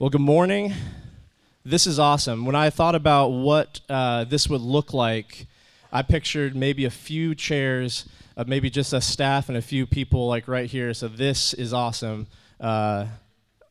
[0.00, 0.72] Well, good morning.
[1.64, 2.46] This is awesome.
[2.46, 5.48] When I thought about what uh, this would look like,
[5.90, 10.28] I pictured maybe a few chairs, uh, maybe just a staff and a few people
[10.28, 10.94] like right here.
[10.94, 12.28] So this is awesome.
[12.60, 13.06] Uh,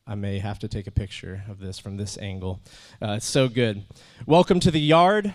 [0.06, 2.60] I may have to take a picture of this from this angle.
[3.00, 3.84] Uh, it's so good.
[4.26, 5.32] Welcome to the yard.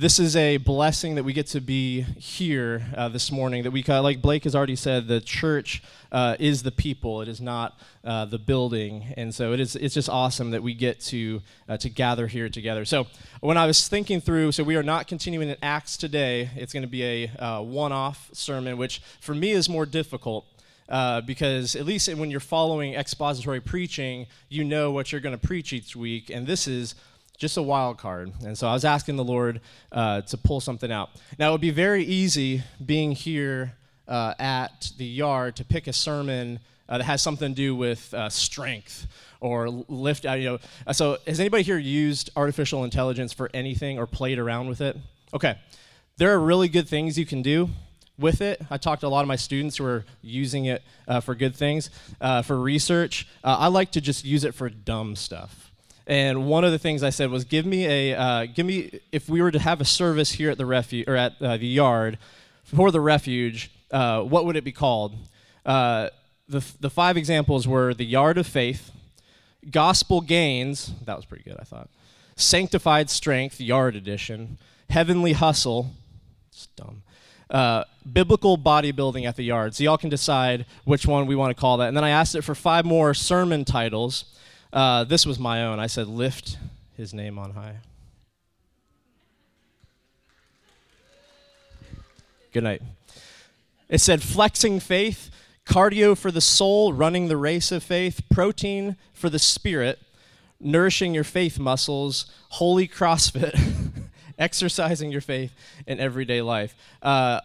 [0.00, 3.64] This is a blessing that we get to be here uh, this morning.
[3.64, 7.20] That we, like Blake has already said, the church uh, is the people.
[7.20, 9.74] It is not uh, the building, and so it is.
[9.74, 12.84] It's just awesome that we get to uh, to gather here together.
[12.84, 13.08] So
[13.40, 16.48] when I was thinking through, so we are not continuing in Acts today.
[16.54, 20.46] It's going to be a uh, one-off sermon, which for me is more difficult.
[20.88, 25.46] Uh, because at least when you're following expository preaching, you know what you're going to
[25.46, 26.94] preach each week, and this is
[27.38, 28.32] just a wild card.
[28.44, 29.60] And so I was asking the Lord
[29.92, 31.10] uh, to pull something out.
[31.38, 33.74] Now, it would be very easy being here
[34.08, 38.12] uh, at the yard to pick a sermon uh, that has something to do with
[38.12, 39.06] uh, strength
[39.40, 40.26] or lift.
[40.26, 44.38] Uh, you know, uh, so has anybody here used artificial intelligence for anything or played
[44.38, 44.96] around with it?
[45.32, 45.56] Okay,
[46.16, 47.68] there are really good things you can do
[48.18, 48.60] with it.
[48.68, 50.82] I talked to a lot of my students who are using it
[51.22, 51.90] for good things,
[52.42, 53.28] for research.
[53.44, 55.67] I like to just use it for dumb stuff.
[56.08, 59.28] And one of the things I said was, give me a, uh, give me, if
[59.28, 62.18] we were to have a service here at the refuge or at uh, the yard
[62.64, 65.14] for the refuge, uh, what would it be called?
[65.66, 66.08] Uh,
[66.48, 68.90] the the five examples were the yard of faith,
[69.70, 70.92] gospel gains.
[71.04, 71.90] That was pretty good, I thought.
[72.36, 74.58] Sanctified strength, yard edition.
[74.88, 75.90] Heavenly hustle.
[76.50, 77.02] It's dumb.
[77.50, 79.74] Uh, biblical bodybuilding at the yard.
[79.74, 81.88] So y'all can decide which one we want to call that.
[81.88, 84.24] And then I asked it for five more sermon titles.
[84.72, 85.80] Uh, this was my own.
[85.80, 86.58] I said, Lift
[86.96, 87.76] his name on high.
[92.52, 92.82] Good night.
[93.88, 95.30] It said, Flexing faith,
[95.66, 99.98] cardio for the soul, running the race of faith, protein for the spirit,
[100.60, 103.58] nourishing your faith muscles, holy CrossFit,
[104.38, 105.52] exercising your faith
[105.86, 106.74] in everyday life.
[107.02, 107.40] Uh,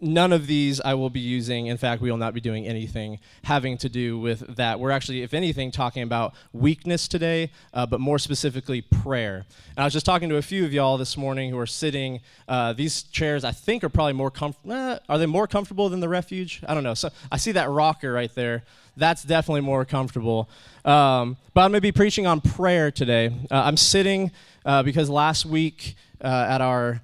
[0.00, 1.66] none of these I will be using.
[1.66, 4.78] In fact, we will not be doing anything having to do with that.
[4.78, 9.46] We're actually, if anything, talking about weakness today, uh, but more specifically, prayer.
[9.70, 12.20] And I was just talking to a few of y'all this morning who are sitting.
[12.46, 14.72] Uh, these chairs, I think, are probably more comfortable.
[14.72, 16.62] Eh, are they more comfortable than the refuge?
[16.68, 16.94] I don't know.
[16.94, 18.64] So I see that rocker right there.
[18.96, 20.48] That's definitely more comfortable.
[20.84, 23.28] Um, but I'm going to be preaching on prayer today.
[23.50, 24.30] Uh, I'm sitting
[24.64, 27.02] uh, because last week uh, at our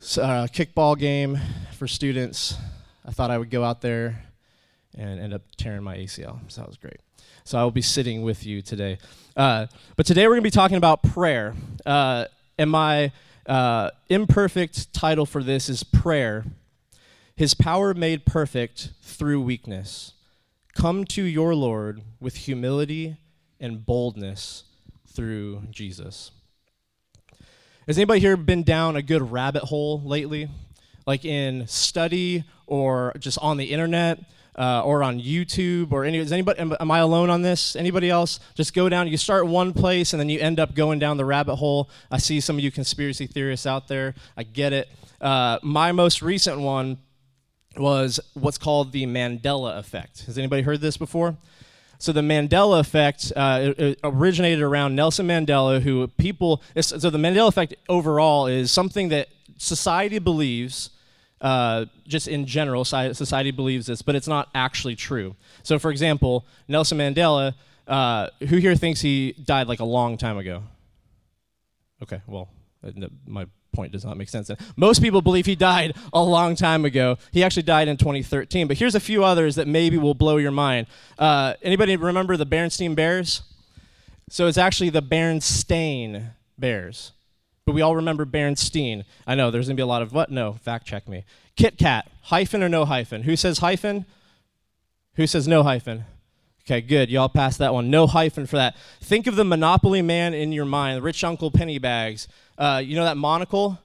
[0.00, 1.38] uh, kickball game
[1.76, 2.56] for students.
[3.04, 4.24] I thought I would go out there
[4.96, 6.40] and end up tearing my ACL.
[6.48, 7.00] So that was great.
[7.44, 8.98] So I will be sitting with you today.
[9.36, 9.66] Uh,
[9.96, 11.54] but today we're going to be talking about prayer.
[11.84, 12.26] Uh,
[12.58, 13.12] and my
[13.46, 16.44] uh, imperfect title for this is Prayer
[17.36, 20.14] His Power Made Perfect Through Weakness.
[20.74, 23.16] Come to your Lord with humility
[23.58, 24.64] and boldness
[25.06, 26.30] through Jesus.
[27.90, 30.48] Has anybody here been down a good rabbit hole lately?
[31.08, 34.20] Like in study or just on the internet
[34.56, 37.74] uh, or on YouTube or any, is anybody, am, I alone on this?
[37.74, 38.38] Anybody else?
[38.54, 41.24] Just go down, you start one place and then you end up going down the
[41.24, 41.90] rabbit hole.
[42.12, 44.14] I see some of you conspiracy theorists out there.
[44.36, 44.88] I get it.
[45.20, 46.98] Uh, my most recent one
[47.76, 50.26] was what's called the Mandela effect.
[50.26, 51.36] Has anybody heard this before?
[52.00, 53.72] So the Mandela effect uh,
[54.02, 56.62] originated around Nelson Mandela, who people.
[56.80, 59.28] So the Mandela effect overall is something that
[59.58, 60.90] society believes.
[61.42, 65.36] Uh, just in general, society believes this, but it's not actually true.
[65.62, 67.54] So, for example, Nelson Mandela,
[67.86, 70.62] uh, who here thinks he died like a long time ago?
[72.02, 72.48] Okay, well,
[73.26, 74.50] my point does not make sense.
[74.76, 77.16] Most people believe he died a long time ago.
[77.32, 78.68] He actually died in 2013.
[78.68, 80.86] But here's a few others that maybe will blow your mind.
[81.18, 83.42] Uh, anybody remember the Berenstain Bears?
[84.28, 87.12] So it's actually the Berenstain Bears.
[87.66, 89.04] But we all remember Berenstein.
[89.26, 90.30] I know there's going to be a lot of what?
[90.30, 91.24] No, fact check me.
[91.56, 93.22] Kit Kat, hyphen or no hyphen?
[93.22, 94.06] Who says hyphen?
[95.14, 96.04] Who says no hyphen?
[96.70, 97.10] Okay, good.
[97.10, 97.90] Y'all passed that one.
[97.90, 98.76] No hyphen for that.
[99.00, 102.28] Think of the Monopoly man in your mind, the rich Uncle Pennybags.
[102.56, 103.80] Uh, you know that monocle?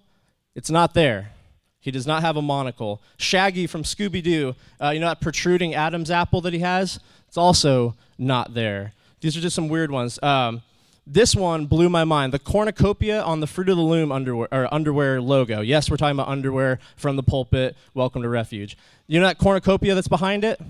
[0.53, 1.31] It's not there.
[1.79, 3.01] He does not have a monocle.
[3.17, 6.99] Shaggy from Scooby Doo, uh, you know that protruding Adam's apple that he has?
[7.27, 8.93] It's also not there.
[9.19, 10.21] These are just some weird ones.
[10.21, 10.61] Um,
[11.07, 12.33] this one blew my mind.
[12.33, 15.61] The cornucopia on the Fruit of the Loom underwear, underwear logo.
[15.61, 17.75] Yes, we're talking about underwear from the pulpit.
[17.95, 18.77] Welcome to Refuge.
[19.07, 20.61] You know that cornucopia that's behind it?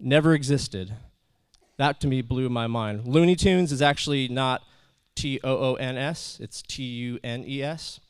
[0.00, 0.96] Never existed.
[1.80, 3.06] That to me blew my mind.
[3.06, 4.62] Looney Tunes is actually not
[5.14, 8.00] T O O N S, it's T U N E S.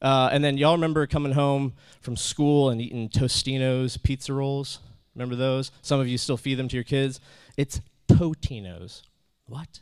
[0.00, 4.78] Uh, and then y'all remember coming home from school and eating Tostinos pizza rolls?
[5.14, 5.72] Remember those?
[5.82, 7.20] Some of you still feed them to your kids.
[7.58, 9.02] It's Totinos.
[9.46, 9.80] What?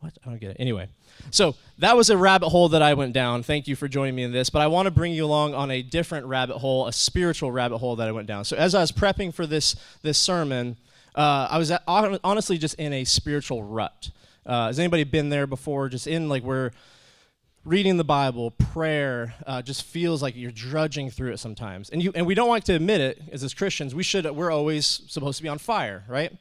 [0.00, 0.18] What?
[0.22, 0.56] I don't get it.
[0.60, 0.88] Anyway,
[1.30, 3.42] so that was a rabbit hole that I went down.
[3.42, 4.50] Thank you for joining me in this.
[4.50, 7.78] But I want to bring you along on a different rabbit hole, a spiritual rabbit
[7.78, 8.44] hole that I went down.
[8.44, 10.76] So as I was prepping for this this sermon,
[11.14, 14.10] uh, I was at, honestly just in a spiritual rut.
[14.46, 15.88] Uh, has anybody been there before?
[15.88, 16.72] Just in like where
[17.64, 21.88] reading the Bible, prayer, uh, just feels like you're drudging through it sometimes.
[21.90, 23.94] And you and we don't like to admit it as as Christians.
[23.94, 24.30] We should.
[24.30, 26.32] We're always supposed to be on fire, right?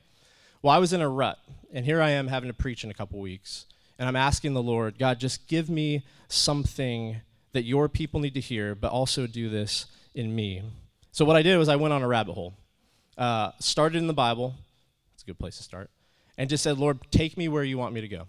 [0.62, 1.40] Well, I was in a rut,
[1.74, 3.66] and here I am having to preach in a couple weeks,
[4.00, 7.22] and I'm asking the Lord, God, just give me something
[7.52, 9.86] that your people need to hear, but also do this
[10.16, 10.64] in me.
[11.12, 12.54] So what I did was I went on a rabbit hole.
[13.18, 14.56] Uh, started in the Bible.
[15.24, 15.90] It's a good place to start.
[16.38, 18.28] And just said, Lord, take me where you want me to go.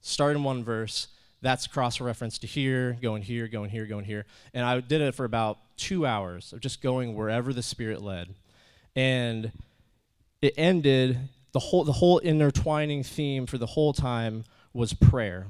[0.00, 1.06] Start in one verse.
[1.42, 4.26] That's cross reference to here, going here, going here, going here.
[4.52, 8.34] And I did it for about two hours of just going wherever the Spirit led.
[8.96, 9.52] And
[10.42, 11.20] it ended
[11.52, 15.46] the whole the whole intertwining theme for the whole time was prayer.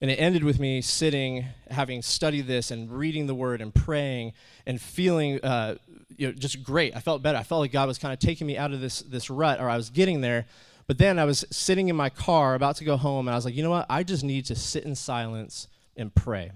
[0.00, 4.32] And it ended with me sitting, having studied this and reading the word and praying
[4.66, 5.76] and feeling uh,
[6.16, 6.96] you know, just great.
[6.96, 7.38] I felt better.
[7.38, 9.68] I felt like God was kind of taking me out of this, this rut, or
[9.68, 10.46] I was getting there.
[10.86, 13.44] But then I was sitting in my car about to go home, and I was
[13.44, 13.86] like, you know what?
[13.88, 16.52] I just need to sit in silence and pray.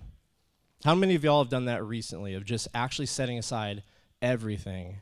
[0.85, 3.83] How many of y'all have done that recently, of just actually setting aside
[4.21, 4.97] everything,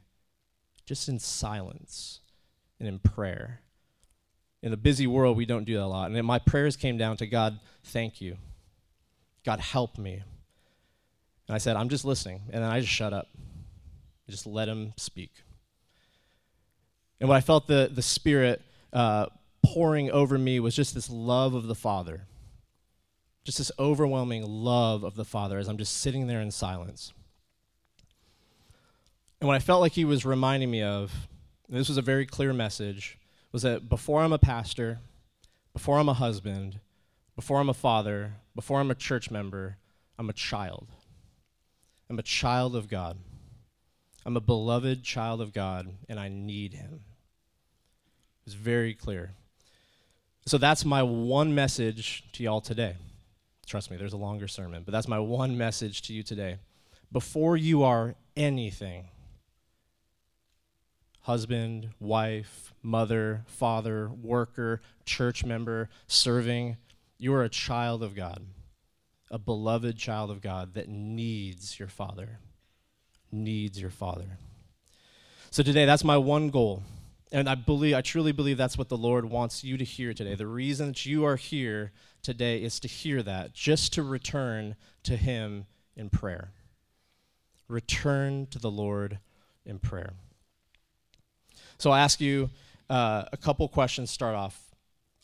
[0.87, 2.21] just in silence?
[2.79, 3.61] and in prayer.
[4.62, 6.11] In a busy world, we don't do that a lot.
[6.11, 8.37] And my prayers came down to God, thank you.
[9.45, 10.23] God, help me.
[11.47, 12.43] And I said, I'm just listening.
[12.51, 13.29] And then I just shut up.
[14.29, 15.32] Just let him speak.
[17.21, 18.62] And what I felt the, the Spirit
[18.93, 19.26] uh,
[19.65, 22.26] pouring over me was just this love of the Father.
[23.44, 27.12] Just this overwhelming love of the Father as I'm just sitting there in silence.
[29.41, 31.12] And what I felt like he was reminding me of
[31.69, 33.19] this was a very clear message,
[33.53, 34.99] was that before I'm a pastor,
[35.73, 36.81] before I'm a husband,
[37.37, 39.77] before I'm a father, before I'm a church member,
[40.19, 40.88] I'm a child.
[42.09, 43.19] I'm a child of God.
[44.25, 47.00] I'm a beloved child of God, and I need Him.
[48.47, 49.32] It's very clear.
[50.47, 52.97] So that's my one message to y'all today.
[53.67, 56.59] Trust me, there's a longer sermon, but that's my one message to you today.
[57.11, 59.09] Before you are anything,
[61.20, 66.77] husband, wife, mother, father, worker, church member, serving.
[67.17, 68.44] You are a child of God,
[69.31, 72.41] a beloved child of God that needs your father.
[73.35, 74.39] Needs your father.
[75.51, 76.85] So today, that's my one goal.
[77.33, 80.37] And I believe, I truly believe that's what the Lord wants you to hear today.
[80.37, 81.91] The reason that you are here
[82.23, 85.67] today is to hear that, just to return to Him
[85.97, 86.53] in prayer.
[87.67, 89.19] Return to the Lord
[89.67, 90.13] in prayer.
[91.77, 92.51] So I ask you
[92.89, 94.71] uh, a couple questions start off.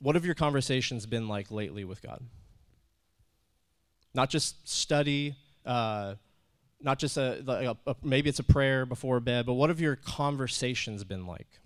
[0.00, 2.24] What have your conversations been like lately with God?
[4.14, 6.16] Not just study, uh,
[6.82, 9.96] not just a, a, a, maybe it's a prayer before bed, but what have your
[9.96, 11.60] conversations been like?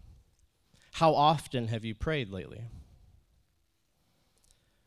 [0.92, 2.62] How often have you prayed lately?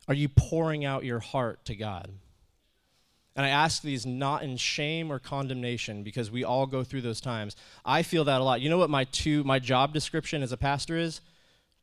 [0.08, 2.12] Are you pouring out your heart to God?
[3.36, 7.22] And I ask these not in shame or condemnation because we all go through those
[7.22, 7.56] times.
[7.86, 8.62] I feel that a lot.
[8.62, 11.22] You know what my two my job description as a pastor is?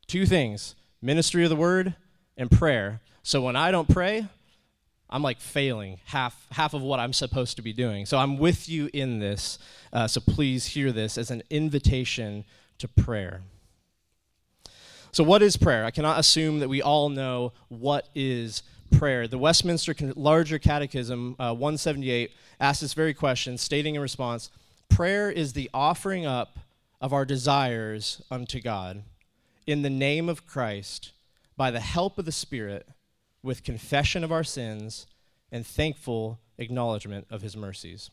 [0.08, 0.74] Two things.
[1.00, 1.94] Ministry of the word
[2.36, 3.00] and prayer.
[3.22, 4.26] So when I don't pray,
[5.10, 8.06] I'm like failing half half of what I'm supposed to be doing.
[8.06, 9.58] So I'm with you in this.
[9.92, 12.44] Uh, so please hear this as an invitation
[12.78, 13.42] to prayer.
[15.12, 15.84] So what is prayer?
[15.84, 18.64] I cannot assume that we all know what is
[18.98, 19.28] prayer.
[19.28, 24.50] The Westminster Larger Catechism, uh, 178, asks this very question, stating in response
[24.88, 26.58] Prayer is the offering up
[27.00, 29.02] of our desires unto God
[29.66, 31.12] in the name of Christ
[31.56, 32.88] by the help of the Spirit
[33.44, 35.06] with confession of our sins
[35.52, 38.10] and thankful acknowledgement of his mercies.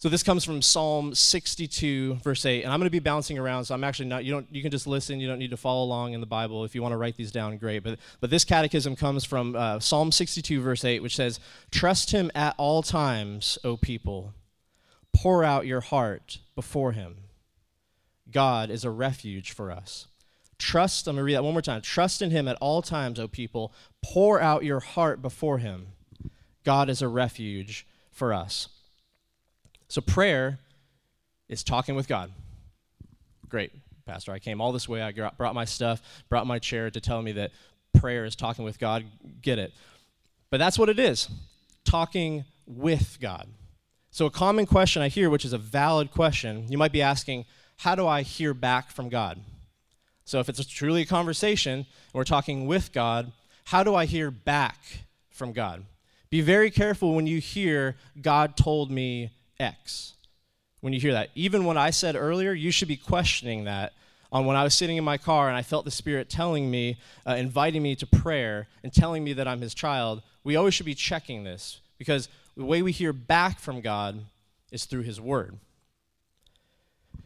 [0.00, 2.62] So this comes from Psalm 62, verse 8.
[2.62, 4.70] And I'm going to be bouncing around, so I'm actually not, you don't, you can
[4.70, 5.20] just listen.
[5.20, 6.64] You don't need to follow along in the Bible.
[6.64, 7.82] If you want to write these down, great.
[7.84, 11.38] But, but this catechism comes from uh, Psalm 62, verse 8, which says,
[11.70, 14.32] Trust him at all times, O people.
[15.12, 17.16] Pour out your heart before him.
[18.30, 20.06] God is a refuge for us.
[20.60, 21.80] Trust, I'm going to read that one more time.
[21.80, 23.72] Trust in him at all times, O people.
[24.02, 25.88] Pour out your heart before him.
[26.64, 28.68] God is a refuge for us.
[29.88, 30.58] So prayer
[31.48, 32.30] is talking with God.
[33.48, 33.72] Great,
[34.04, 34.32] Pastor.
[34.32, 35.02] I came all this way.
[35.02, 37.50] I brought my stuff, brought my chair to tell me that
[37.94, 39.04] prayer is talking with God.
[39.40, 39.72] Get it.
[40.50, 41.28] But that's what it is
[41.84, 43.48] talking with God.
[44.10, 47.46] So, a common question I hear, which is a valid question, you might be asking,
[47.78, 49.40] How do I hear back from God?
[50.30, 53.32] So if it's truly a conversation and we're talking with God,
[53.64, 54.78] how do I hear back
[55.28, 55.82] from God?
[56.30, 60.12] Be very careful when you hear God told me X.
[60.82, 63.92] When you hear that, even what I said earlier, you should be questioning that
[64.30, 67.00] on when I was sitting in my car and I felt the Spirit telling me,
[67.26, 70.86] uh, inviting me to prayer, and telling me that I'm His child, we always should
[70.86, 74.20] be checking this because the way we hear back from God
[74.70, 75.58] is through His Word.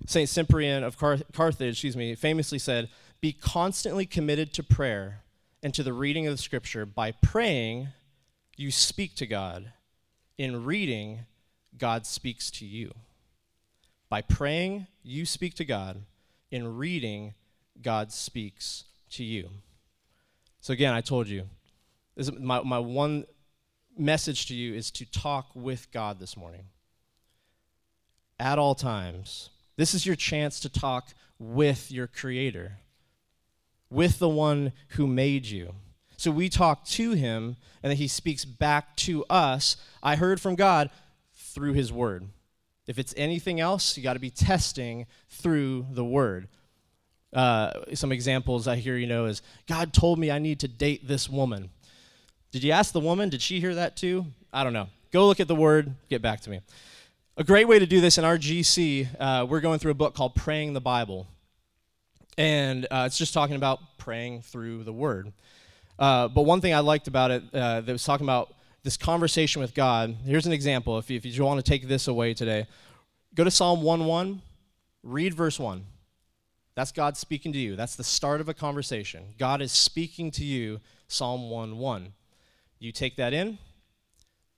[0.06, 0.28] St.
[0.28, 5.23] Cyprian of Carthage, excuse me, famously said, Be constantly committed to prayer
[5.62, 6.84] and to the reading of the Scripture.
[6.84, 7.88] By praying,
[8.56, 9.73] you speak to God.
[10.37, 11.20] In reading,
[11.78, 12.92] God speaks to you.
[14.08, 16.02] By praying, you speak to God
[16.50, 17.34] in reading,
[17.80, 19.49] God speaks to you.
[20.61, 21.49] So, again, I told you,
[22.14, 23.25] this my, my one
[23.96, 26.66] message to you is to talk with God this morning.
[28.38, 29.50] At all times.
[29.76, 32.78] This is your chance to talk with your Creator,
[33.90, 35.74] with the one who made you.
[36.16, 39.76] So we talk to him, and then he speaks back to us.
[40.02, 40.90] I heard from God
[41.34, 42.28] through his word.
[42.86, 46.48] If it's anything else, you got to be testing through the word.
[47.32, 51.08] Uh, some examples I hear, you know, is God told me I need to date
[51.08, 51.70] this woman.
[52.52, 53.28] Did you ask the woman?
[53.28, 54.26] Did she hear that too?
[54.52, 54.88] I don't know.
[55.10, 56.60] Go look at the word, get back to me.
[57.36, 60.14] A great way to do this in our GC, uh, we're going through a book
[60.14, 61.26] called Praying the Bible.
[62.38, 65.32] And uh, it's just talking about praying through the word.
[65.98, 69.60] Uh, but one thing I liked about it uh, that was talking about this conversation
[69.60, 70.14] with God.
[70.24, 70.96] Here's an example.
[70.96, 72.68] If you, if you want to take this away today,
[73.34, 74.40] go to Psalm 1 1,
[75.02, 75.84] read verse 1.
[76.76, 77.74] That's God speaking to you.
[77.74, 79.34] That's the start of a conversation.
[79.40, 82.12] God is speaking to you, Psalm 1 1.
[82.78, 83.58] You take that in,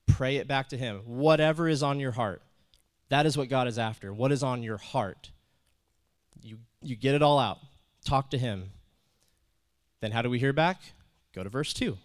[0.06, 1.00] pray it back to Him.
[1.06, 2.42] Whatever is on your heart,
[3.08, 4.12] that is what God is after.
[4.12, 5.30] What is on your heart?
[6.42, 7.58] You, you get it all out.
[8.04, 8.70] Talk to Him.
[10.00, 10.80] Then how do we hear back?
[11.34, 11.96] Go to verse 2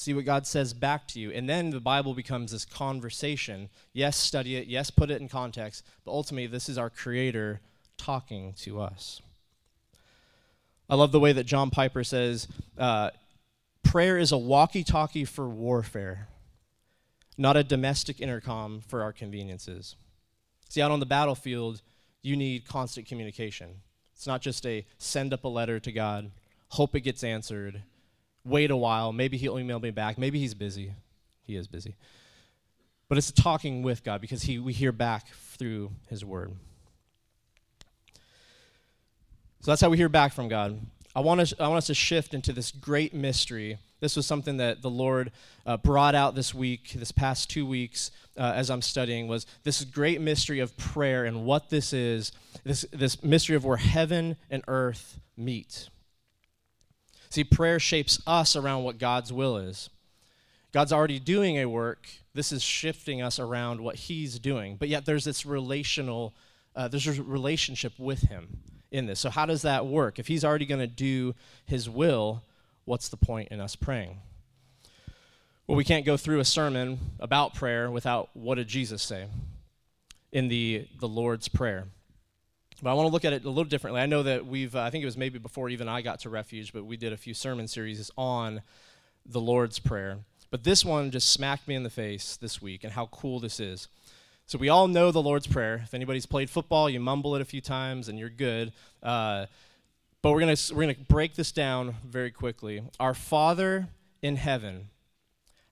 [0.00, 1.30] see what God says back to you.
[1.30, 3.68] And then the Bible becomes this conversation.
[3.92, 4.66] Yes, study it.
[4.66, 5.84] Yes, put it in context.
[6.04, 7.60] But ultimately, this is our Creator
[7.98, 9.20] talking to us.
[10.88, 13.10] I love the way that John Piper says uh,
[13.82, 16.28] prayer is a walkie talkie for warfare,
[17.38, 19.94] not a domestic intercom for our conveniences.
[20.70, 21.82] See, out on the battlefield,
[22.22, 23.82] you need constant communication.
[24.14, 26.30] It's not just a send up a letter to God,
[26.68, 27.82] hope it gets answered,
[28.44, 29.12] wait a while.
[29.12, 30.16] Maybe he'll email me back.
[30.16, 30.94] Maybe he's busy.
[31.42, 31.96] He is busy.
[33.08, 35.26] But it's talking with God because he, we hear back
[35.58, 36.52] through his word.
[39.62, 40.80] So that's how we hear back from God.
[41.16, 43.78] I want, us, I want us to shift into this great mystery.
[44.00, 45.30] This was something that the Lord
[45.66, 49.84] uh, brought out this week, this past two weeks, uh, as I'm studying, was this
[49.84, 52.32] great mystery of prayer and what this is,
[52.64, 55.90] this, this mystery of where heaven and earth meet.
[57.28, 59.90] See, prayer shapes us around what God's will is.
[60.72, 62.08] God's already doing a work.
[62.34, 64.76] This is shifting us around what He's doing.
[64.76, 66.34] But yet there's this relational,
[66.74, 69.20] uh, there's a relationship with Him in this.
[69.20, 70.18] So how does that work?
[70.18, 71.34] If He's already going to do
[71.66, 72.42] His will,
[72.90, 74.18] what's the point in us praying?
[75.68, 79.28] Well, we can't go through a sermon about prayer without what did Jesus say
[80.32, 81.86] in the, the Lord's Prayer.
[82.82, 84.00] But I want to look at it a little differently.
[84.00, 86.30] I know that we've, uh, I think it was maybe before even I got to
[86.30, 88.60] Refuge, but we did a few sermon series on
[89.24, 90.18] the Lord's Prayer.
[90.50, 93.60] But this one just smacked me in the face this week and how cool this
[93.60, 93.86] is.
[94.46, 95.80] So we all know the Lord's Prayer.
[95.84, 98.72] If anybody's played football, you mumble it a few times and you're good.
[99.00, 99.46] Uh,
[100.22, 102.82] but we're gonna we're gonna break this down very quickly.
[102.98, 103.88] Our Father
[104.22, 104.90] in heaven,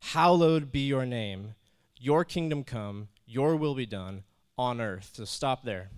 [0.01, 1.55] hallowed be your name.
[2.01, 3.09] Your kingdom come.
[3.27, 4.23] Your will be done
[4.57, 5.11] on earth.
[5.15, 5.91] So stop there.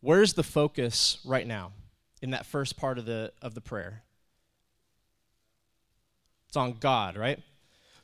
[0.00, 1.72] Where's the focus right now
[2.20, 4.02] in that first part of the, of the prayer?
[6.48, 7.38] It's on God, right?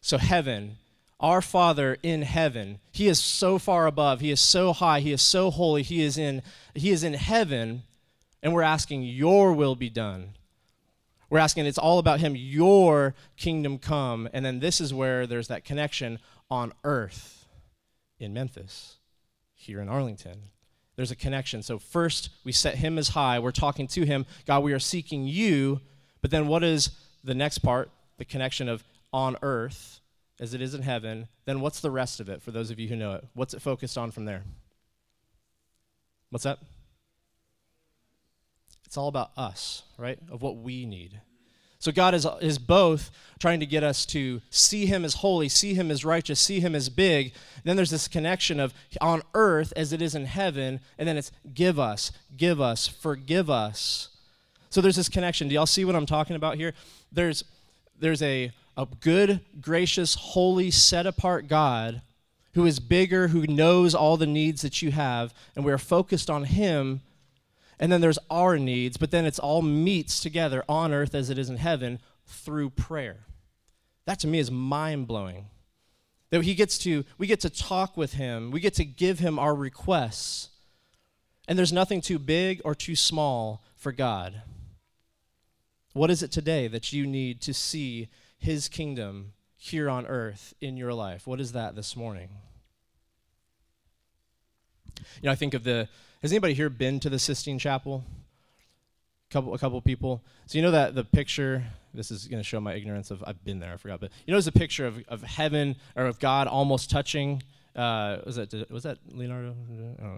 [0.01, 0.77] So, heaven,
[1.19, 5.21] our Father in heaven, He is so far above, He is so high, He is
[5.23, 7.83] so holy, He is in, he is in heaven,
[8.43, 10.35] and we're asking, Your will be done.
[11.31, 14.29] We're asking, it's all about Him, Your kingdom come.
[14.33, 16.19] And then this is where there's that connection
[16.51, 17.47] on earth
[18.19, 18.97] in Memphis,
[19.55, 20.51] here in Arlington
[20.99, 21.63] there's a connection.
[21.63, 23.39] So, first, we set him as high.
[23.39, 24.27] We're talking to him.
[24.47, 25.81] God, we are seeking you.
[26.21, 26.91] But then, what is
[27.23, 27.89] the next part?
[28.17, 30.01] The connection of on earth
[30.41, 31.29] as it is in heaven.
[31.45, 33.25] Then, what's the rest of it for those of you who know it?
[33.35, 34.43] What's it focused on from there?
[36.31, 36.59] What's that?
[38.89, 40.19] It's all about us, right?
[40.31, 41.21] Of what we need.
[41.79, 45.75] So God is, is both trying to get us to see him as holy, see
[45.75, 47.35] him as righteous, see him as big.
[47.65, 51.31] Then there's this connection of on earth as it is in heaven, and then it's
[51.53, 54.09] give us, give us, forgive us.
[54.71, 55.49] So there's this connection.
[55.49, 56.73] Do y'all see what I'm talking about here?
[57.13, 57.45] There's
[58.01, 62.01] there's a a good, gracious, holy, set apart God
[62.55, 66.45] who is bigger, who knows all the needs that you have, and we're focused on
[66.45, 67.03] him.
[67.81, 71.39] And then there's our needs, but then it's all meets together on earth as it
[71.39, 73.27] is in heaven through prayer.
[74.05, 75.47] That to me is mind blowing.
[76.31, 79.39] That he gets to, we get to talk with him, we get to give him
[79.39, 80.51] our requests.
[81.47, 84.43] And there's nothing too big or too small for God.
[85.95, 88.09] What is it today that you need to see
[88.39, 91.27] his kingdom here on earth in your life?
[91.27, 92.29] What is that this morning?
[95.23, 95.89] You know, I think of the.
[96.23, 98.03] Has anybody here been to the Sistine Chapel?
[99.31, 100.21] A couple, a couple people.
[100.47, 101.63] So you know that the picture.
[101.95, 103.23] This is going to show my ignorance of.
[103.27, 103.73] I've been there.
[103.73, 106.91] I forgot, but you know, there's a picture of, of heaven or of God almost
[106.91, 107.43] touching.
[107.77, 109.55] Uh, was that was that Leonardo?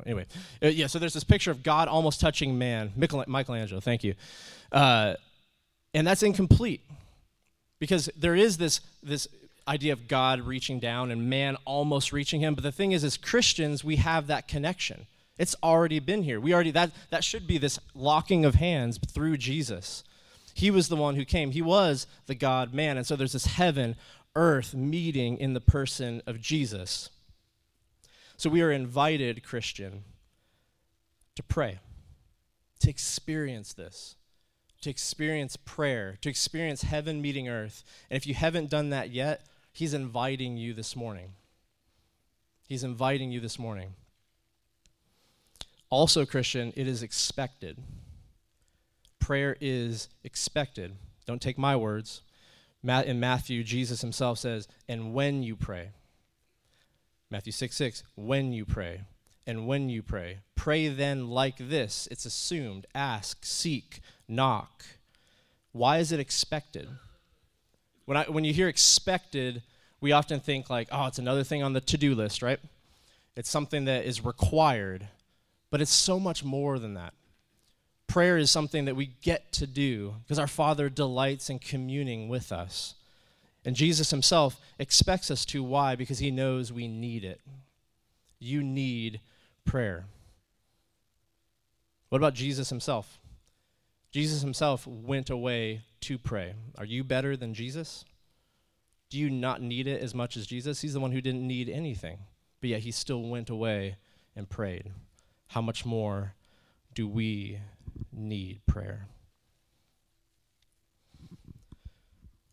[0.06, 0.24] Anyway,
[0.62, 0.86] uh, yeah.
[0.86, 2.92] So there's this picture of God almost touching man.
[2.96, 3.80] Michelangelo.
[3.80, 4.14] Thank you.
[4.72, 5.14] Uh,
[5.92, 6.80] and that's incomplete
[7.78, 9.28] because there is this this
[9.68, 12.54] idea of God reaching down and man almost reaching him.
[12.54, 15.06] But the thing is, as Christians, we have that connection.
[15.40, 16.38] It's already been here.
[16.38, 20.04] We already that that should be this locking of hands through Jesus.
[20.54, 21.50] He was the one who came.
[21.50, 22.96] He was the God man.
[22.96, 23.96] And so there's this heaven,
[24.36, 27.08] earth meeting in the person of Jesus.
[28.36, 30.04] So we are invited, Christian,
[31.36, 31.78] to pray,
[32.80, 34.16] to experience this
[34.80, 37.84] to experience prayer, to experience heaven meeting earth.
[38.10, 41.34] And if you haven't done that yet, He's inviting you this morning.
[42.66, 43.94] He's inviting you this morning.
[45.90, 47.76] Also, Christian, it is expected.
[49.18, 50.92] Prayer is expected.
[51.26, 52.22] Don't take my words.
[52.82, 55.90] In Matthew, Jesus himself says, and when you pray.
[57.30, 59.02] Matthew 6 6, when you pray.
[59.46, 60.38] And when you pray.
[60.54, 62.08] Pray then like this.
[62.10, 62.86] It's assumed.
[62.94, 64.84] Ask, seek, knock.
[65.72, 66.88] Why is it expected?
[68.04, 69.62] When, I, when you hear expected,
[70.00, 72.58] we often think like, oh, it's another thing on the to do list, right?
[73.36, 75.08] It's something that is required,
[75.70, 77.14] but it's so much more than that.
[78.06, 82.50] Prayer is something that we get to do because our Father delights in communing with
[82.50, 82.94] us.
[83.64, 85.62] And Jesus himself expects us to.
[85.62, 85.94] Why?
[85.94, 87.40] Because he knows we need it.
[88.38, 89.20] You need
[89.64, 90.06] prayer.
[92.08, 93.18] What about Jesus himself?
[94.10, 96.54] Jesus himself went away to pray.
[96.78, 98.04] Are you better than Jesus?
[99.08, 100.80] Do you not need it as much as Jesus?
[100.80, 102.18] He's the one who didn't need anything,
[102.60, 103.96] but yet he still went away
[104.34, 104.90] and prayed.
[105.50, 106.34] How much more
[106.94, 107.58] do we
[108.12, 109.08] need prayer?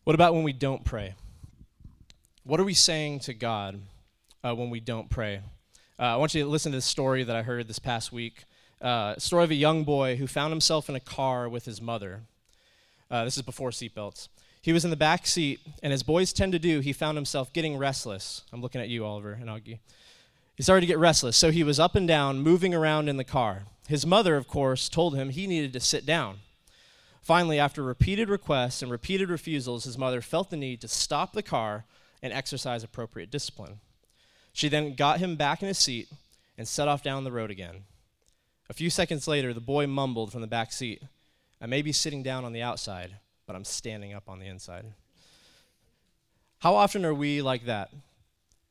[0.03, 1.15] What about when we don't pray?
[2.43, 3.79] What are we saying to God
[4.43, 5.41] uh, when we don't pray?
[5.99, 8.45] Uh, I want you to listen to this story that I heard this past week
[8.81, 12.21] uh, story of a young boy who found himself in a car with his mother.
[13.10, 14.27] Uh, this is before seatbelts.
[14.62, 17.53] He was in the back seat, and as boys tend to do, he found himself
[17.53, 18.43] getting restless.
[18.51, 19.79] I'm looking at you, Oliver and Augie.
[20.58, 23.24] He started to get restless, so he was up and down, moving around in the
[23.24, 23.63] car.
[23.88, 26.39] His mother, of course, told him he needed to sit down.
[27.22, 31.43] Finally, after repeated requests and repeated refusals, his mother felt the need to stop the
[31.43, 31.86] car
[32.22, 33.80] and exercise appropriate discipline.
[34.52, 36.10] She then got him back in his seat
[36.58, 37.84] and set off down the road again.
[38.70, 41.02] A few seconds later, the boy mumbled from the back seat,
[41.60, 43.15] I may be sitting down on the outside,
[43.46, 44.86] but I'm standing up on the inside.
[46.60, 47.89] How often are we like that?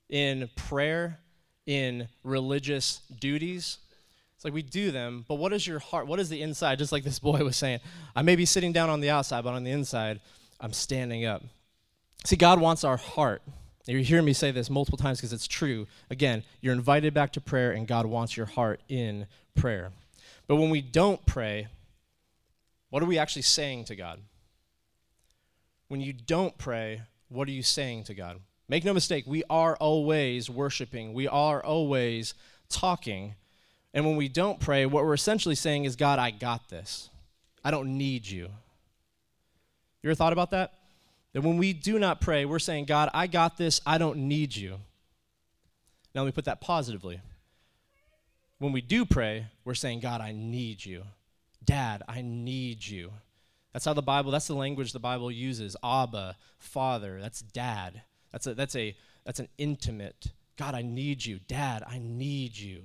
[0.09, 1.19] In prayer,
[1.67, 3.79] in religious duties?
[4.35, 6.07] It's like we do them, but what is your heart?
[6.07, 6.79] What is the inside?
[6.79, 7.81] Just like this boy was saying,
[8.15, 10.21] I may be sitting down on the outside, but on the inside,
[10.61, 11.43] I'm standing up.
[12.25, 13.43] See, God wants our heart.
[13.87, 15.87] You hear me say this multiple times because it's true.
[16.11, 19.93] Again, you're invited back to prayer, and God wants your heart in prayer.
[20.49, 21.69] But when we don't pray,
[22.91, 24.21] what are we actually saying to God?
[25.89, 28.41] When you don't pray, what are you saying to God?
[28.69, 32.35] Make no mistake, we are always worshiping, we are always
[32.69, 33.35] talking.
[33.95, 37.09] And when we don't pray, what we're essentially saying is, God, I got this.
[37.65, 38.49] I don't need you.
[40.03, 40.73] You ever thought about that?
[41.33, 43.81] That when we do not pray, we're saying, God, I got this.
[43.87, 44.79] I don't need you.
[46.15, 47.21] Now, let me put that positively.
[48.59, 51.03] When we do pray, we're saying, God, I need you.
[51.65, 53.13] Dad, I need you.
[53.73, 55.77] That's how the Bible, that's the language the Bible uses.
[55.85, 58.03] Abba, Father, that's dad.
[58.37, 58.95] That's a that's a
[59.25, 60.27] that's an intimate.
[60.59, 61.41] God, I need you.
[61.49, 62.83] Dad, I need you.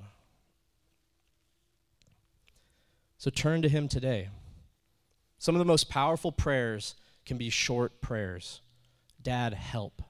[3.17, 4.29] So turn to him today.
[5.39, 8.61] Some of the most powerful prayers can be short prayers.
[9.21, 10.01] Dad, help.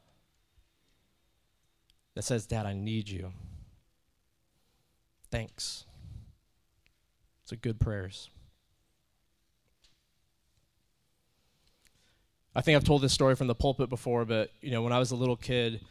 [2.14, 3.32] That says, Dad, I need you.
[5.32, 5.86] Thanks.
[7.42, 8.30] It's a good prayers.
[12.56, 15.00] I think I've told this story from the pulpit before, but you know, when I
[15.00, 15.82] was a little kid,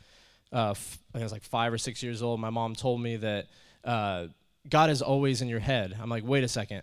[0.52, 3.46] uh, f- I was like five or six years old, my mom told me that
[3.84, 4.26] uh,
[4.68, 5.96] God is always in your head.
[6.00, 6.82] I'm like, wait a second.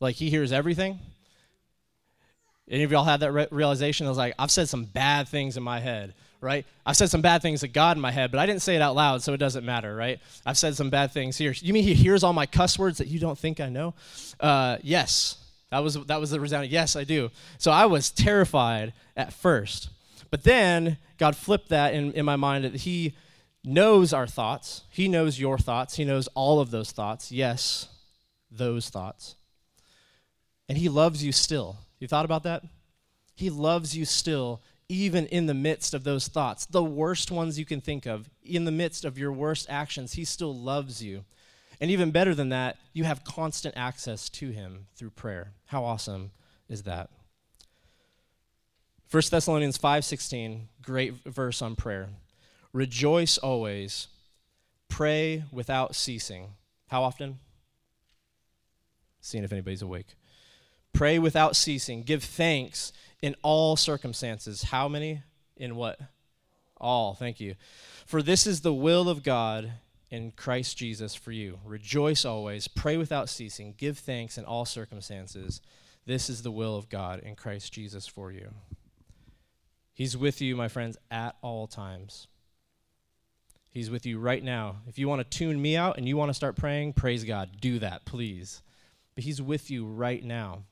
[0.00, 0.98] Like, He hears everything?
[2.68, 4.06] Any of y'all had that re- realization?
[4.06, 6.64] I was like, I've said some bad things in my head, right?
[6.86, 8.80] I've said some bad things to God in my head, but I didn't say it
[8.80, 10.20] out loud, so it doesn't matter, right?
[10.46, 11.52] I've said some bad things here.
[11.58, 13.92] You mean He hears all my cuss words that you don't think I know?
[14.40, 15.36] Uh, yes.
[15.74, 17.32] That was, that was the resounding yes, I do.
[17.58, 19.88] So I was terrified at first.
[20.30, 23.16] But then God flipped that in, in my mind that He
[23.64, 24.82] knows our thoughts.
[24.88, 25.96] He knows your thoughts.
[25.96, 27.32] He knows all of those thoughts.
[27.32, 27.88] Yes,
[28.52, 29.34] those thoughts.
[30.68, 31.78] And He loves you still.
[31.98, 32.62] You thought about that?
[33.34, 37.64] He loves you still, even in the midst of those thoughts, the worst ones you
[37.64, 40.12] can think of, in the midst of your worst actions.
[40.12, 41.24] He still loves you.
[41.80, 45.52] And even better than that, you have constant access to Him through prayer.
[45.66, 46.30] How awesome
[46.68, 47.10] is that?
[49.10, 52.08] 1 Thessalonians 5:16, great verse on prayer.
[52.72, 54.08] Rejoice always,
[54.88, 56.54] pray without ceasing.
[56.88, 57.38] How often?
[59.20, 60.16] Seeing if anybody's awake.
[60.92, 62.02] Pray without ceasing.
[62.02, 64.64] Give thanks in all circumstances.
[64.64, 65.22] How many?
[65.56, 65.98] In what?
[66.76, 67.14] All.
[67.14, 67.54] Thank you.
[68.06, 69.72] For this is the will of God
[70.14, 71.58] in Christ Jesus for you.
[71.64, 72.68] Rejoice always.
[72.68, 73.74] Pray without ceasing.
[73.76, 75.60] Give thanks in all circumstances.
[76.06, 78.54] This is the will of God in Christ Jesus for you.
[79.92, 82.28] He's with you, my friends, at all times.
[83.70, 84.76] He's with you right now.
[84.86, 87.60] If you want to tune me out and you want to start praying, praise God.
[87.60, 88.62] Do that, please.
[89.16, 90.62] But He's with you right now.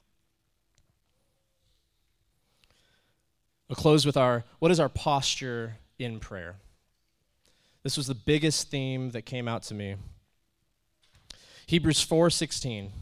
[3.69, 6.57] We'll close with our what is our posture in prayer?
[7.83, 9.97] This was the biggest theme that came out to me.
[11.67, 12.93] Hebrews 4:16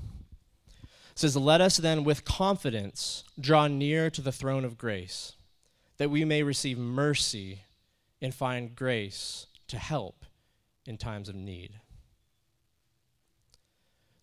[1.15, 5.33] says, "Let us then with confidence draw near to the throne of grace,
[5.99, 7.65] that we may receive mercy
[8.23, 10.25] and find grace to help
[10.87, 11.81] in times of need.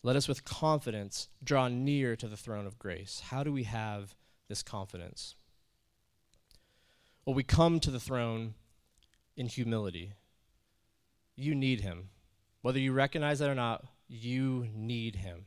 [0.03, 3.21] Let us with confidence draw near to the throne of grace.
[3.21, 4.15] How do we have
[4.47, 5.35] this confidence?
[7.25, 8.55] Well, we come to the throne
[9.35, 10.13] in humility.
[11.37, 12.09] You need him.
[12.61, 15.45] Whether you recognize that or not, you need him.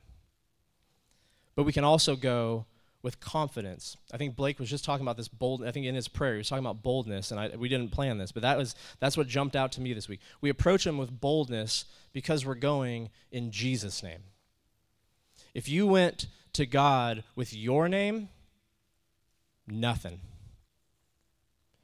[1.55, 2.65] But we can also go
[3.03, 3.97] with confidence.
[4.13, 5.65] I think Blake was just talking about this bold.
[5.65, 8.19] I think in his prayer he was talking about boldness, and I, we didn't plan
[8.19, 10.21] this, but that was that's what jumped out to me this week.
[10.41, 14.21] We approach him with boldness because we're going in Jesus' name.
[15.55, 18.29] If you went to God with your name,
[19.67, 20.21] nothing.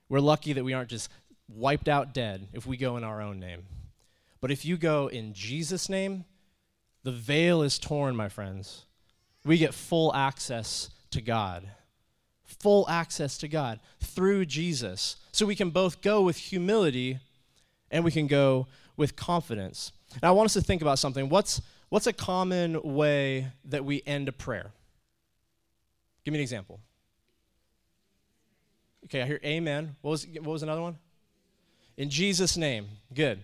[0.09, 1.11] We're lucky that we aren't just
[1.49, 3.65] wiped out dead if we go in our own name.
[4.47, 6.25] But if you go in Jesus' name,
[7.03, 8.85] the veil is torn, my friends.
[9.45, 11.69] We get full access to God.
[12.61, 15.17] Full access to God through Jesus.
[15.33, 17.19] So we can both go with humility
[17.91, 19.91] and we can go with confidence.
[20.23, 21.29] Now, I want us to think about something.
[21.29, 24.71] What's, what's a common way that we end a prayer?
[26.25, 26.79] Give me an example.
[29.07, 29.97] Okay, I hear amen.
[30.03, 30.99] What was, what was another one?
[31.97, 32.87] In Jesus' name.
[33.13, 33.43] Good.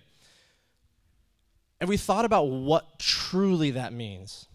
[1.82, 4.46] And we thought about what truly that means.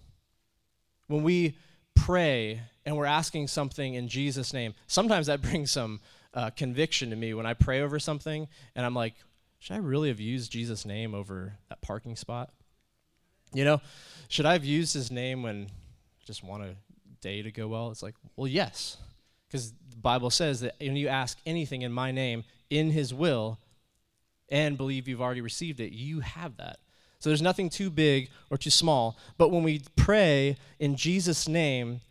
[1.08, 1.58] When we
[1.94, 6.00] pray and we're asking something in Jesus' name, sometimes that brings some
[6.34, 9.14] uh, conviction to me when I pray over something and I'm like,
[9.60, 12.54] should I really have used Jesus' name over that parking spot?
[13.54, 13.82] You know,
[14.30, 16.76] should I have used his name when I just want a
[17.20, 17.92] day to go well?
[17.92, 18.96] It's like, well, yes.
[19.50, 23.60] Because the Bible says that when you ask anything in my name, in his will,
[24.48, 26.78] and believe you've already received it, you have that.
[27.20, 29.18] So there's nothing too big or too small.
[29.38, 32.02] But when we pray in Jesus' name,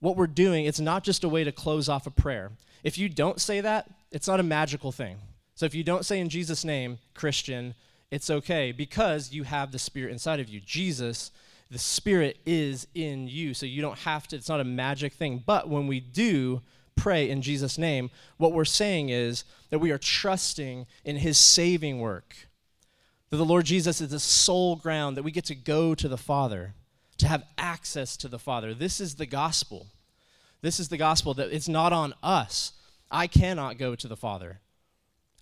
[0.00, 2.50] what we're doing, it's not just a way to close off a prayer.
[2.82, 5.18] If you don't say that, it's not a magical thing.
[5.54, 7.74] So if you don't say in Jesus' name, Christian,
[8.10, 10.60] it's okay because you have the Spirit inside of you.
[10.60, 11.30] Jesus,
[11.70, 13.54] the Spirit is in you.
[13.54, 15.42] So you don't have to, it's not a magic thing.
[15.44, 16.62] But when we do
[16.96, 22.00] pray in Jesus' name, what we're saying is that we are trusting in His saving
[22.00, 22.34] work.
[23.30, 26.18] That the Lord Jesus is the sole ground that we get to go to the
[26.18, 26.74] Father
[27.18, 28.74] to have access to the Father.
[28.74, 29.86] This is the gospel.
[30.62, 32.72] This is the gospel that it's not on us.
[33.10, 34.60] I cannot go to the Father.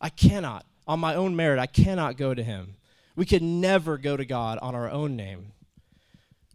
[0.00, 0.64] I cannot.
[0.86, 2.76] On my own merit, I cannot go to Him.
[3.16, 5.52] We could never go to God on our own name.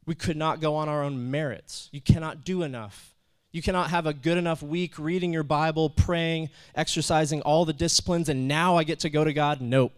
[0.06, 1.90] We could not go on our own merits.
[1.92, 3.14] You cannot do enough.
[3.52, 8.28] You cannot have a good enough week reading your Bible, praying, exercising all the disciplines,
[8.28, 9.62] and now I get to go to God.
[9.62, 9.94] Nope.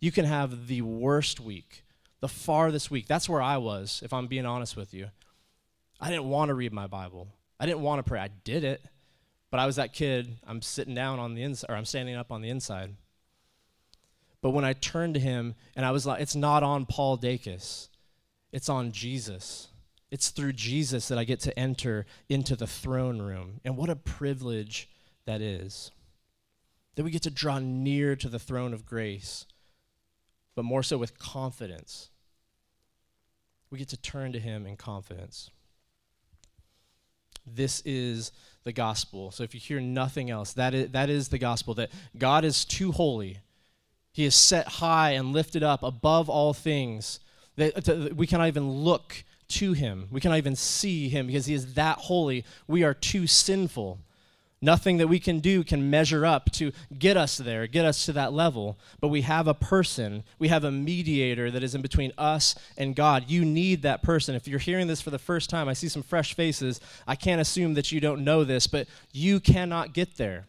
[0.00, 1.84] You can have the worst week
[2.20, 3.06] the farthest week.
[3.06, 5.08] That's where I was, if I'm being honest with you.
[6.00, 7.28] I didn't want to read my Bible.
[7.60, 8.20] I didn't want to pray.
[8.20, 8.82] I did it,
[9.50, 12.30] But I was that kid, I'm sitting down on the inside, or I'm standing up
[12.30, 12.94] on the inside.
[14.42, 17.88] But when I turned to him, and I was like, it's not on Paul Dacus,
[18.52, 19.68] it's on Jesus.
[20.10, 23.60] It's through Jesus that I get to enter into the throne room.
[23.64, 24.88] And what a privilege
[25.26, 25.90] that is.
[26.94, 29.44] That we get to draw near to the throne of grace,
[30.58, 32.10] but more so with confidence.
[33.70, 35.50] We get to turn to Him in confidence.
[37.46, 38.32] This is
[38.64, 39.30] the gospel.
[39.30, 42.64] So if you hear nothing else, that is, that is the gospel that God is
[42.64, 43.38] too holy.
[44.10, 47.20] He is set high and lifted up above all things.
[47.54, 50.08] That, that we cannot even look to him.
[50.10, 52.44] We cannot even see him because he is that holy.
[52.66, 54.00] We are too sinful.
[54.60, 58.12] Nothing that we can do can measure up to get us there, get us to
[58.14, 58.76] that level.
[59.00, 62.96] But we have a person, we have a mediator that is in between us and
[62.96, 63.30] God.
[63.30, 64.34] You need that person.
[64.34, 66.80] If you're hearing this for the first time, I see some fresh faces.
[67.06, 70.46] I can't assume that you don't know this, but you cannot get there.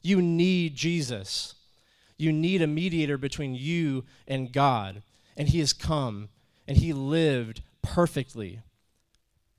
[0.00, 1.54] You need Jesus.
[2.16, 5.02] You need a mediator between you and God.
[5.36, 6.28] And he has come
[6.68, 8.60] and he lived perfectly.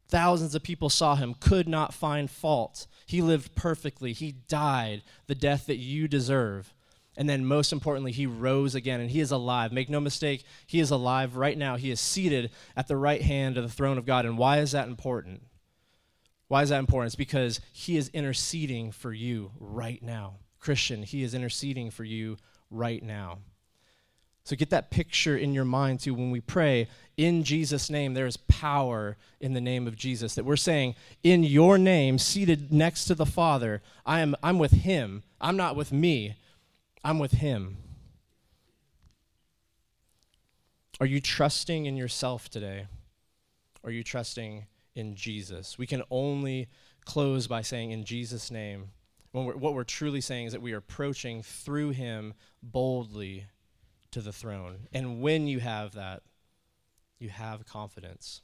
[0.08, 2.86] Thousands of people saw him, could not find fault.
[3.12, 4.13] He lived perfectly.
[4.13, 6.74] He died the death that you deserve.
[7.17, 9.74] And then, most importantly, he rose again and he is alive.
[9.74, 11.76] Make no mistake, he is alive right now.
[11.76, 14.26] He is seated at the right hand of the throne of God.
[14.26, 15.41] And why is that important?
[16.47, 17.08] Why is that important?
[17.08, 20.36] It's because he is interceding for you right now.
[20.62, 22.38] Christian, he is interceding for you
[22.69, 23.39] right now.
[24.51, 28.27] So get that picture in your mind too when we pray in Jesus' name, there
[28.27, 30.35] is power in the name of Jesus.
[30.35, 34.73] That we're saying, in your name, seated next to the Father, I am I'm with
[34.73, 35.23] him.
[35.39, 36.35] I'm not with me.
[37.01, 37.77] I'm with him.
[40.99, 42.87] Are you trusting in yourself today?
[43.85, 45.77] Are you trusting in Jesus?
[45.77, 46.67] We can only
[47.05, 48.89] close by saying, in Jesus' name.
[49.31, 53.45] When we're, what we're truly saying is that we are approaching through him boldly
[54.12, 54.88] to the throne.
[54.93, 56.24] And when you have that,
[57.19, 58.41] you have confidence.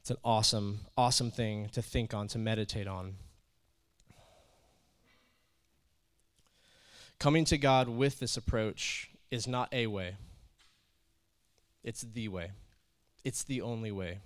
[0.00, 3.14] It's an awesome, awesome thing to think on, to meditate on.
[7.18, 10.16] Coming to God with this approach is not a way,
[11.84, 12.52] it's the way.
[13.24, 14.20] It's the only way.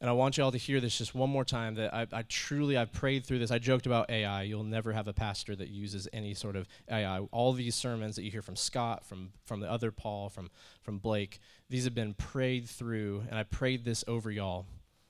[0.00, 2.22] And I want you all to hear this just one more time that I, I,
[2.28, 3.50] truly, I've prayed through this.
[3.50, 4.42] I joked about AI.
[4.42, 7.20] You'll never have a pastor that uses any sort of AI.
[7.32, 10.50] All these sermons that you hear from Scott, from, from the other Paul, from,
[10.82, 14.66] from Blake, these have been prayed through, and I prayed this over y'all.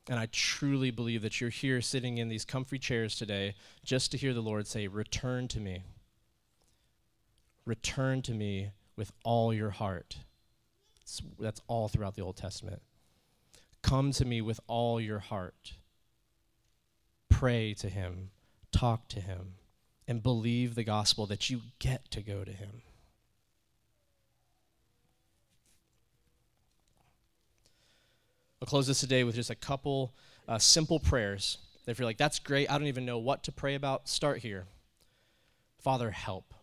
[0.09, 4.17] And I truly believe that you're here sitting in these comfy chairs today just to
[4.17, 5.83] hear the Lord say, Return to me.
[7.65, 10.19] Return to me with all your heart.
[11.03, 12.83] It's, that's all throughout the Old Testament.
[13.87, 15.75] Come to me with all your heart.
[17.29, 18.31] Pray to him,
[18.73, 19.55] talk to him,
[20.09, 22.83] and believe the gospel that you get to go to him.
[28.61, 30.13] I'll close this today with just a couple
[30.49, 31.59] uh, simple prayers.
[31.87, 34.67] If you're like, that's great, I don't even know what to pray about, start here.
[35.79, 36.55] Father, help.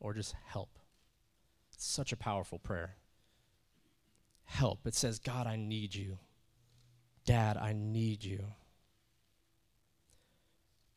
[0.00, 0.76] Or just help.
[1.72, 2.96] It's such a powerful prayer
[4.46, 4.86] help.
[4.86, 6.18] It says, God, I need you.
[7.24, 8.44] Dad, I need you.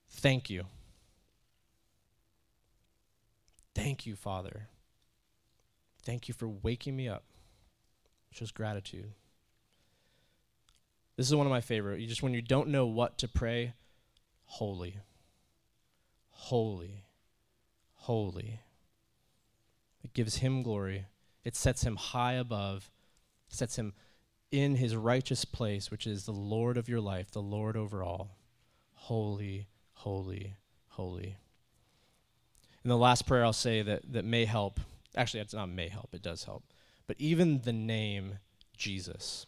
[0.10, 0.66] Thank you.
[3.76, 4.68] Thank you, Father.
[6.04, 7.24] Thank you for waking me up.
[8.32, 9.12] Shows gratitude.
[11.18, 12.00] This is one of my favorite.
[12.00, 13.74] You just when you don't know what to pray,
[14.46, 15.00] holy.
[16.30, 17.04] Holy.
[17.96, 18.62] Holy.
[20.04, 21.08] It gives him glory.
[21.44, 22.90] It sets him high above
[23.50, 23.94] sets him
[24.52, 28.38] in his righteous place, which is the Lord of your life, the Lord over all.
[28.94, 30.56] Holy, holy,
[30.90, 31.38] holy.
[32.84, 34.80] And the last prayer I'll say that, that may help,
[35.16, 36.64] actually, it's not may help, it does help.
[37.08, 38.40] But even the name
[38.78, 39.46] Jesus,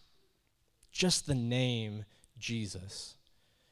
[0.91, 2.05] just the name
[2.37, 3.15] Jesus,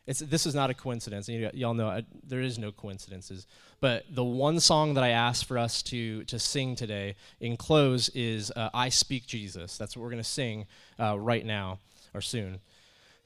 [0.09, 1.27] it's, this is not a coincidence.
[1.29, 3.45] And y'all know I, there is no coincidences.
[3.79, 8.09] But the one song that I asked for us to, to sing today in close
[8.15, 9.77] is uh, I Speak Jesus.
[9.77, 10.65] That's what we're going to sing
[10.99, 11.77] uh, right now
[12.15, 12.59] or soon.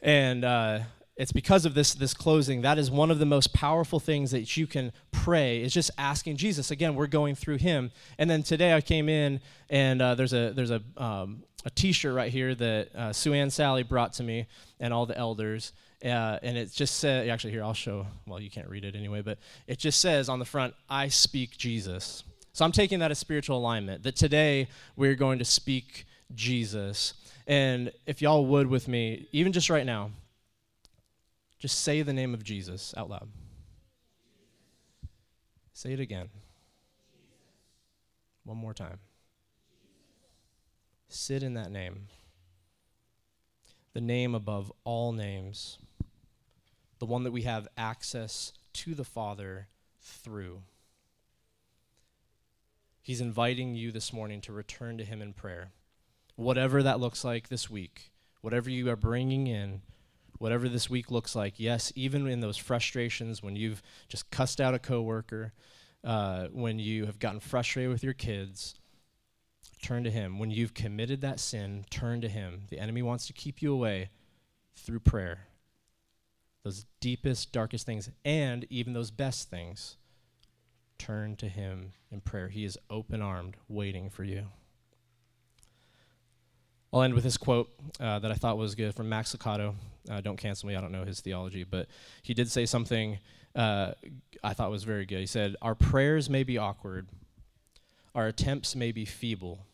[0.01, 0.79] And uh,
[1.15, 2.63] it's because of this, this closing.
[2.63, 6.35] That is one of the most powerful things that you can pray is just asking
[6.35, 6.69] Jesus.
[6.69, 7.91] Again, we're going through him.
[8.17, 12.13] And then today I came in and uh, there's a, there's a, um, a t-shirt
[12.13, 14.47] right here that uh, Sue Ann Sally brought to me
[14.81, 15.71] and all the elders
[16.03, 19.21] uh, and it just says, actually, here, I'll show, well, you can't read it anyway,
[19.21, 19.37] but
[19.67, 22.23] it just says on the front, I speak Jesus.
[22.51, 27.13] So I'm taking that as spiritual alignment, that today we're going to speak Jesus.
[27.47, 30.11] And if y'all would with me, even just right now,
[31.63, 33.29] Just say the name of Jesus out loud.
[35.71, 36.27] Say it again.
[38.43, 38.99] One more time.
[41.07, 42.07] Sit in that name.
[43.93, 45.77] The name above all names.
[47.03, 49.67] The one that we have access to the Father
[49.99, 50.61] through.
[53.01, 55.73] He's inviting you this morning to return to Him in prayer.
[56.37, 59.81] Whatever that looks like this week, whatever you are bringing in,
[60.37, 64.73] whatever this week looks like, yes, even in those frustrations when you've just cussed out
[64.73, 65.51] a coworker,
[66.05, 68.75] uh, when you have gotten frustrated with your kids,
[69.81, 70.39] turn to Him.
[70.39, 72.61] When you've committed that sin, turn to Him.
[72.69, 74.09] The enemy wants to keep you away
[74.73, 75.47] through prayer.
[76.63, 79.97] Those deepest, darkest things, and even those best things
[80.97, 82.47] turn to Him in prayer.
[82.47, 84.47] He is open armed, waiting for you.
[86.93, 89.73] I'll end with this quote uh, that I thought was good from Max Lucado.
[90.09, 91.87] Uh, don't cancel me, I don't know his theology, but
[92.21, 93.17] he did say something
[93.55, 93.91] uh,
[94.43, 95.19] I thought was very good.
[95.19, 97.07] He said, Our prayers may be awkward,
[98.15, 99.65] our attempts may be feeble,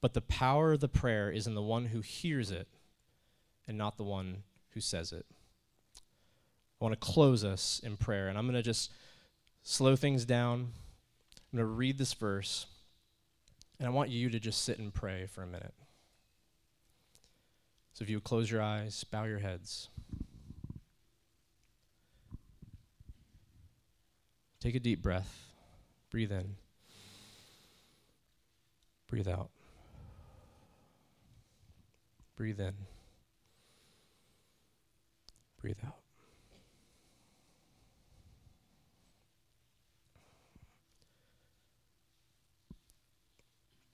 [0.00, 2.68] but the power of the prayer is in the one who hears it
[3.66, 5.26] and not the one who says it.
[6.80, 8.90] I want to close us in prayer, and I'm going to just
[9.62, 10.72] slow things down.
[11.52, 12.66] I'm going to read this verse,
[13.78, 15.74] and I want you to just sit and pray for a minute.
[17.92, 19.88] So if you would close your eyes, bow your heads.
[24.60, 25.46] Take a deep breath.
[26.10, 26.56] Breathe in.
[29.06, 29.50] Breathe out.
[32.36, 32.74] Breathe in.
[35.60, 35.99] Breathe out.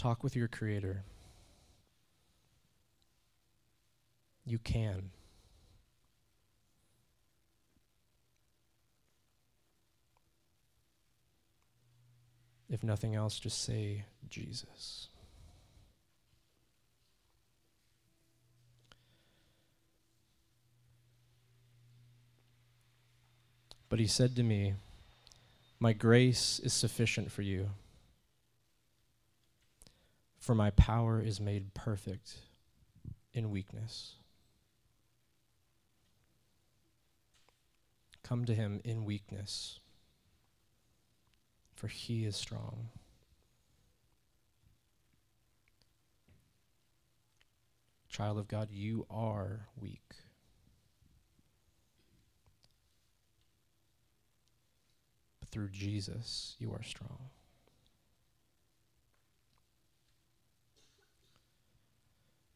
[0.06, 1.02] Talk with your Creator.
[4.44, 5.10] You can.
[12.70, 15.08] If nothing else, just say Jesus.
[23.88, 24.74] But he said to me,
[25.80, 27.70] My grace is sufficient for you,
[30.46, 32.36] for my power is made perfect
[33.32, 34.12] in weakness.
[38.22, 39.80] Come to him in weakness,
[41.74, 42.90] for he is strong.
[48.08, 50.14] Child of God, you are weak.
[55.40, 57.30] But through Jesus, you are strong.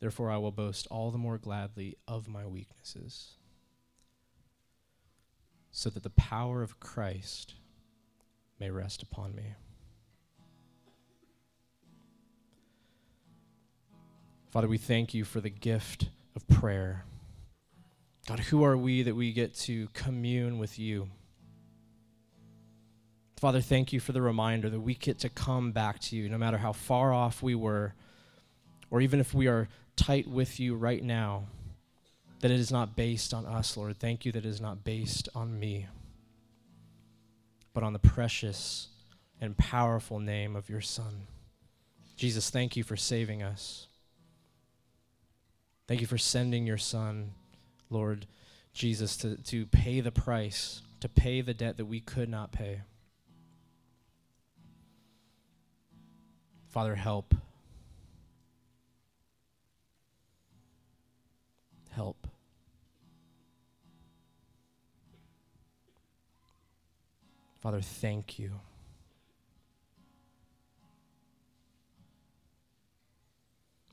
[0.01, 3.37] Therefore, I will boast all the more gladly of my weaknesses,
[5.71, 7.55] so that the power of Christ
[8.59, 9.55] may rest upon me.
[14.51, 17.05] Father, we thank you for the gift of prayer.
[18.27, 21.09] God, who are we that we get to commune with you?
[23.39, 26.37] Father, thank you for the reminder that we get to come back to you no
[26.37, 27.95] matter how far off we were,
[28.91, 29.69] or even if we are
[30.01, 31.45] tight with you right now,
[32.41, 33.99] that it is not based on us, Lord.
[33.99, 35.87] Thank you that it is not based on me,
[37.75, 38.89] but on the precious
[39.43, 41.27] and powerful name of your Son.
[42.17, 43.89] Jesus, thank you for saving us.
[45.87, 47.33] Thank you for sending your Son,
[47.91, 48.27] Lord
[48.73, 52.81] Jesus, to, to pay the price, to pay the debt that we could not pay.
[56.69, 57.35] Father, help.
[62.01, 62.27] Help.
[67.61, 68.53] Father, thank you.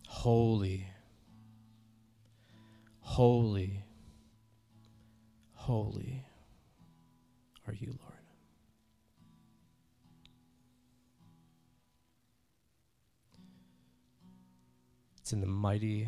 [0.08, 0.88] Holy,
[3.02, 3.84] holy,
[5.52, 6.24] holy
[7.68, 8.14] are you, Lord.
[15.18, 16.08] It's in the mighty,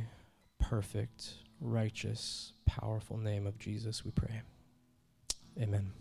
[0.60, 4.42] perfect, righteous, powerful name of Jesus we pray.
[5.60, 5.99] Amen.